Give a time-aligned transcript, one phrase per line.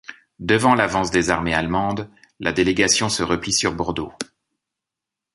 [0.39, 2.09] Devant l'avance des armées allemandes,
[2.39, 4.11] la délégation se replie sur Bordeaux.